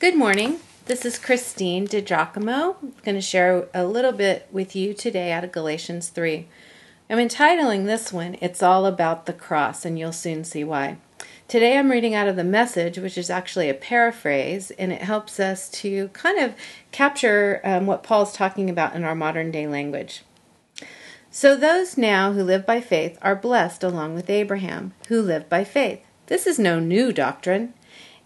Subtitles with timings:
[0.00, 0.60] Good morning.
[0.84, 2.76] This is Christine DiGiacomo.
[2.80, 6.46] I'm going to share a little bit with you today out of Galatians 3.
[7.10, 10.98] I'm entitling this one, It's All About the Cross, and you'll soon see why.
[11.48, 15.40] Today I'm reading out of the message, which is actually a paraphrase, and it helps
[15.40, 16.54] us to kind of
[16.92, 20.22] capture um, what Paul's talking about in our modern day language.
[21.32, 25.64] So those now who live by faith are blessed along with Abraham, who lived by
[25.64, 26.02] faith.
[26.26, 27.74] This is no new doctrine.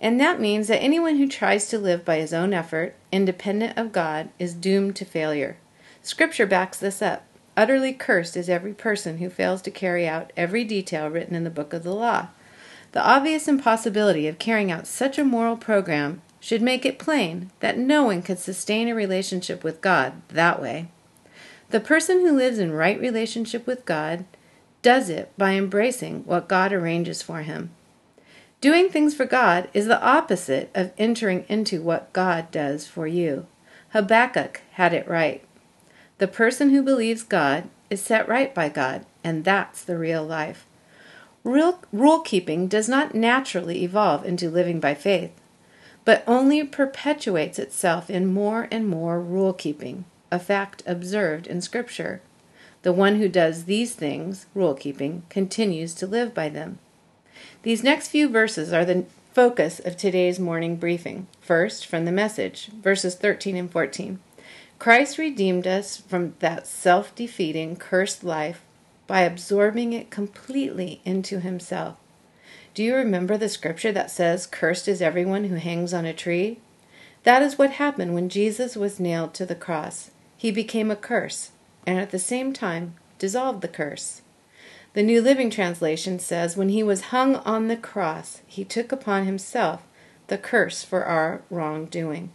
[0.02, 3.92] And that means that anyone who tries to live by his own effort, independent of
[3.92, 5.56] God, is doomed to failure.
[6.02, 7.24] Scripture backs this up.
[7.56, 11.50] Utterly cursed is every person who fails to carry out every detail written in the
[11.50, 12.28] book of the law.
[12.90, 17.78] The obvious impossibility of carrying out such a moral program should make it plain that
[17.78, 20.88] no one could sustain a relationship with God that way.
[21.70, 24.24] The person who lives in right relationship with God
[24.82, 27.70] does it by embracing what God arranges for him.
[28.62, 33.46] Doing things for God is the opposite of entering into what God does for you.
[33.88, 35.44] Habakkuk had it right.
[36.18, 40.64] The person who believes God is set right by God, and that's the real life.
[41.42, 45.32] Real, rule keeping does not naturally evolve into living by faith,
[46.04, 52.22] but only perpetuates itself in more and more rule keeping, a fact observed in Scripture.
[52.82, 56.78] The one who does these things, rule keeping, continues to live by them.
[57.62, 61.28] These next few verses are the focus of today's morning briefing.
[61.40, 64.18] First, from the message, verses 13 and 14.
[64.80, 68.62] Christ redeemed us from that self defeating, cursed life
[69.06, 71.96] by absorbing it completely into himself.
[72.74, 76.58] Do you remember the scripture that says, Cursed is everyone who hangs on a tree?
[77.22, 80.10] That is what happened when Jesus was nailed to the cross.
[80.36, 81.52] He became a curse,
[81.86, 84.22] and at the same time dissolved the curse.
[84.94, 89.24] The New Living Translation says, When he was hung on the cross, he took upon
[89.24, 89.82] himself
[90.26, 92.30] the curse for our wrongdoing.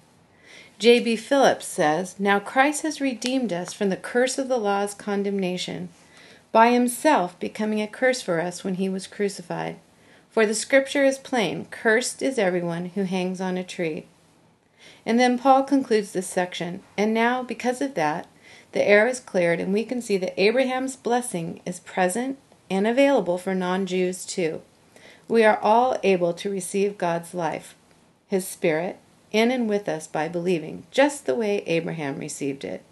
[0.80, 1.18] J.B.
[1.18, 5.90] Phillips says, Now Christ has redeemed us from the curse of the law's condemnation
[6.52, 9.78] by himself becoming a curse for us when he was crucified.
[10.32, 14.08] For the scripture is plain Cursed is everyone who hangs on a tree.
[15.06, 18.26] And then Paul concludes this section, and now, because of that,
[18.72, 22.40] the air is cleared, and we can see that Abraham's blessing is present
[22.70, 24.62] and available for non Jews too.
[25.28, 27.76] We are all able to receive God's life,
[28.28, 28.98] His Spirit,
[29.32, 32.84] in and with us by believing, just the way Abraham received it.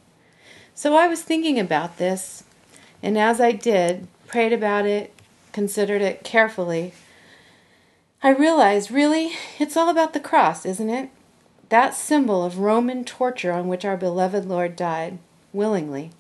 [0.74, 2.44] So I was thinking about this,
[3.02, 5.13] and as I did, prayed about it,
[5.53, 6.94] considered it carefully,
[8.22, 11.09] I realized really, it's all about the cross, isn't it?
[11.69, 15.19] That symbol of Roman torture on which our beloved Lord died,
[15.53, 16.12] willingly.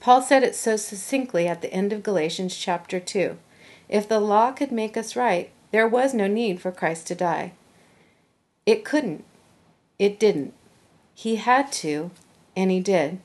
[0.00, 3.38] Paul said it so succinctly at the end of Galatians chapter 2.
[3.88, 7.52] If the law could make us right, there was no need for Christ to die.
[8.66, 9.24] It couldn't.
[9.98, 10.54] It didn't.
[11.14, 12.10] He had to,
[12.56, 13.18] and he did.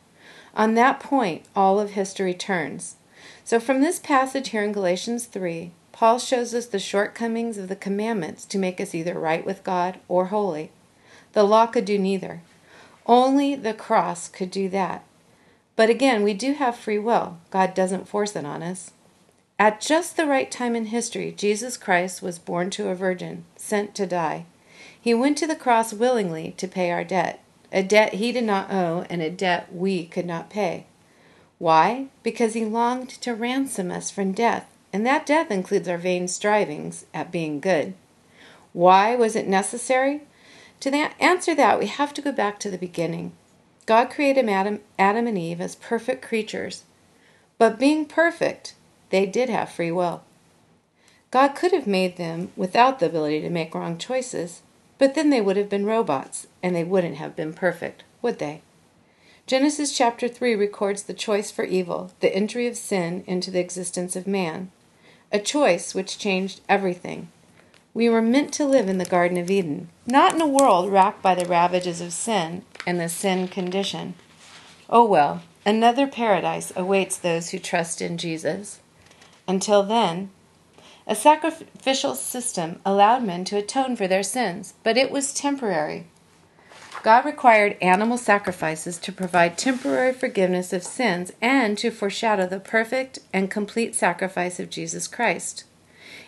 [0.55, 2.95] On that point, all of history turns.
[3.43, 7.75] So, from this passage here in Galatians 3, Paul shows us the shortcomings of the
[7.75, 10.71] commandments to make us either right with God or holy.
[11.33, 12.41] The law could do neither.
[13.05, 15.03] Only the cross could do that.
[15.75, 17.37] But again, we do have free will.
[17.49, 18.91] God doesn't force it on us.
[19.57, 23.95] At just the right time in history, Jesus Christ was born to a virgin, sent
[23.95, 24.45] to die.
[24.99, 28.71] He went to the cross willingly to pay our debt, a debt he did not
[28.71, 30.85] owe and a debt we could not pay.
[31.59, 32.07] Why?
[32.23, 37.05] Because he longed to ransom us from death, and that death includes our vain strivings
[37.13, 37.93] at being good.
[38.73, 40.21] Why was it necessary?
[40.81, 43.31] To answer that, we have to go back to the beginning.
[43.85, 46.83] God created Adam, Adam and Eve as perfect creatures,
[47.57, 48.75] but being perfect,
[49.09, 50.23] they did have free will.
[51.31, 54.61] God could have made them without the ability to make wrong choices,
[54.97, 58.61] but then they would have been robots, and they wouldn't have been perfect, would they?
[59.45, 64.15] Genesis chapter 3 records the choice for evil, the entry of sin into the existence
[64.15, 64.71] of man,
[65.31, 67.27] a choice which changed everything.
[67.95, 71.21] We were meant to live in the Garden of Eden, not in a world racked
[71.21, 74.15] by the ravages of sin and the sin condition.
[74.89, 78.79] Oh well, another paradise awaits those who trust in Jesus.
[79.47, 80.31] Until then,
[81.05, 86.07] a sacrificial system allowed men to atone for their sins, but it was temporary.
[87.03, 93.19] God required animal sacrifices to provide temporary forgiveness of sins and to foreshadow the perfect
[93.33, 95.65] and complete sacrifice of Jesus Christ.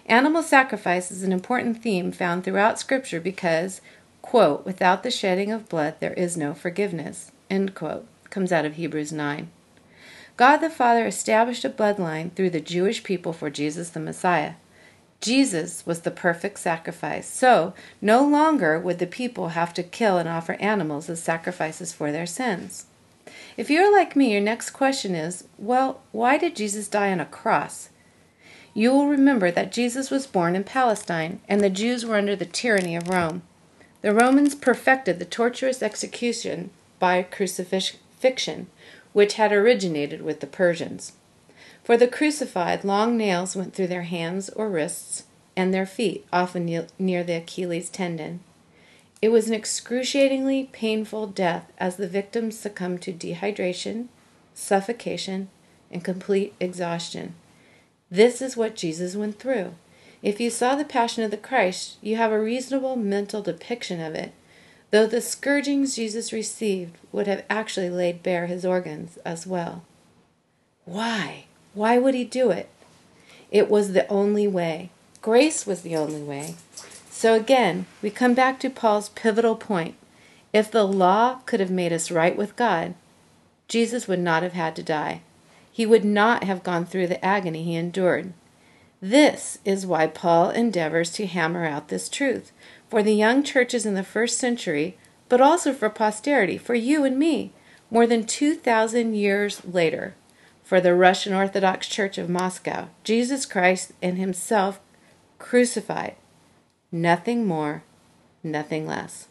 [0.08, 3.82] Animal sacrifice is an important theme found throughout Scripture because,
[4.22, 8.76] quote, without the shedding of blood there is no forgiveness, end quote, comes out of
[8.76, 9.50] Hebrews 9.
[10.38, 14.54] God the Father established a bloodline through the Jewish people for Jesus the Messiah.
[15.22, 20.30] Jesus was the perfect sacrifice, so no longer would the people have to kill and
[20.30, 22.86] offer animals as sacrifices for their sins.
[23.58, 27.26] If you're like me, your next question is well, why did Jesus die on a
[27.26, 27.90] cross?
[28.78, 32.46] You will remember that Jesus was born in Palestine, and the Jews were under the
[32.46, 33.42] tyranny of Rome.
[34.02, 38.68] The Romans perfected the torturous execution by crucifixion,
[39.14, 41.14] which had originated with the Persians.
[41.86, 45.24] For the crucified, long nails went through their hands or wrists
[45.56, 46.66] and their feet, often
[47.00, 48.42] near the Achilles tendon.
[49.22, 54.08] It was an excruciatingly painful death as the victims succumbed to dehydration,
[54.54, 55.48] suffocation,
[55.90, 57.36] and complete exhaustion.
[58.16, 59.74] This is what Jesus went through.
[60.24, 64.16] If you saw the Passion of the Christ, you have a reasonable mental depiction of
[64.16, 64.32] it,
[64.92, 69.84] though the scourgings Jesus received would have actually laid bare his organs as well.
[70.86, 71.48] Why?
[71.74, 72.70] Why would he do it?
[73.52, 74.92] It was the only way.
[75.22, 76.56] Grace was the only way.
[77.10, 79.96] So again, we come back to Paul's pivotal point.
[80.54, 82.94] If the law could have made us right with God,
[83.68, 85.20] Jesus would not have had to die.
[85.76, 88.32] He would not have gone through the agony he endured.
[89.02, 92.54] This is why Paul endeavors to hammer out this truth
[92.88, 97.20] for the young churches in the first century, but also for posterity, for you and
[97.20, 97.52] me,
[97.92, 100.16] more than 2,000 years later,
[100.64, 104.80] for the Russian Orthodox Church of Moscow, Jesus Christ and Himself
[105.40, 106.16] crucified.
[106.90, 107.84] Nothing more,
[108.42, 109.28] nothing less.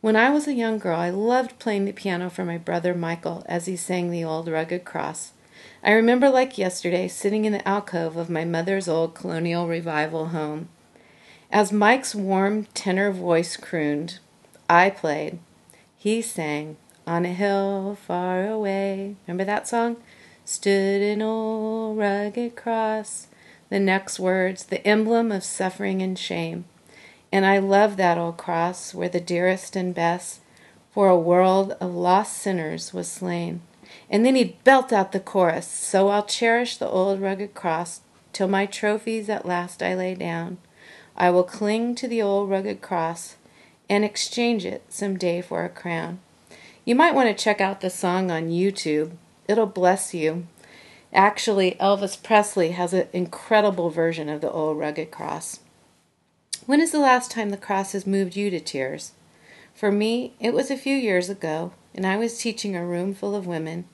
[0.00, 3.44] When I was a young girl, I loved playing the piano for my brother Michael
[3.46, 5.32] as he sang the old rugged cross.
[5.82, 10.68] I remember like yesterday sitting in the alcove of my mother's old colonial revival home.
[11.50, 14.18] As Mike's warm tenor voice crooned,
[14.68, 15.38] I played.
[15.96, 16.76] He sang,
[17.06, 19.16] On a hill far away.
[19.26, 19.96] Remember that song?
[20.44, 23.28] Stood an old rugged cross.
[23.70, 26.66] The next words, the emblem of suffering and shame.
[27.32, 30.40] And I love that old cross where the dearest and best
[30.92, 33.60] for a world of lost sinners was slain.
[34.08, 38.00] And then he'd belt out the chorus So I'll cherish the old rugged cross
[38.32, 40.58] till my trophies at last I lay down.
[41.16, 43.36] I will cling to the old rugged cross
[43.88, 46.18] and exchange it some day for a crown.
[46.84, 49.12] You might want to check out the song on YouTube.
[49.48, 50.46] It'll bless you.
[51.12, 55.60] Actually, Elvis Presley has an incredible version of the old rugged cross.
[56.66, 59.12] When is the last time the cross has moved you to tears?
[59.72, 63.36] For me, it was a few years ago, and I was teaching a room full
[63.36, 63.84] of women.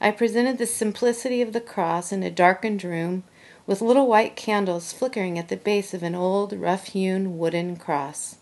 [0.00, 3.22] I presented the simplicity of the cross in a darkened room
[3.64, 8.38] with little white candles flickering at the base of an old, rough hewn wooden cross.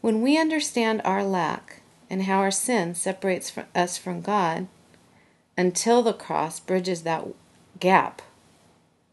[0.00, 4.66] When we understand our lack and how our sin separates us from God,
[5.58, 7.26] until the cross bridges that
[7.78, 8.22] gap,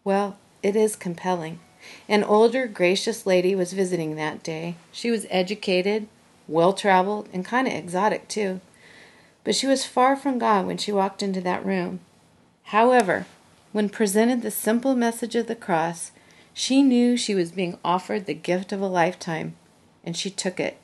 [0.05, 1.59] well, it is compelling.
[2.07, 4.75] An older, gracious lady was visiting that day.
[4.91, 6.07] She was educated,
[6.47, 8.61] well traveled, and kind of exotic, too.
[9.43, 11.99] But she was far from God when she walked into that room.
[12.65, 13.25] However,
[13.71, 16.11] when presented the simple message of the cross,
[16.53, 19.55] she knew she was being offered the gift of a lifetime,
[20.03, 20.77] and she took it.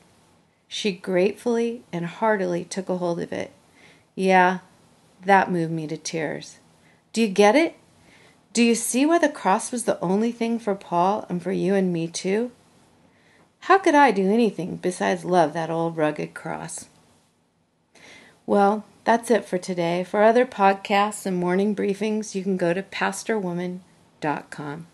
[0.68, 3.52] She gratefully and heartily took a hold of it.
[4.16, 4.60] Yeah,
[5.26, 6.60] that moved me to tears.
[7.14, 7.76] Do you get it?
[8.54, 11.74] Do you see why the cross was the only thing for Paul and for you
[11.74, 12.52] and me too?
[13.62, 16.88] How could I do anything besides love that old rugged cross?
[18.46, 20.04] Well, that's it for today.
[20.04, 24.88] For other podcasts and morning briefings, you can go to pastorwoman.com.